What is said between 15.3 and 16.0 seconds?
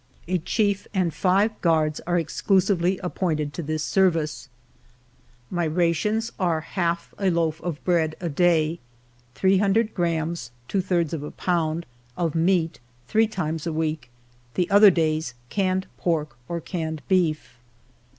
canned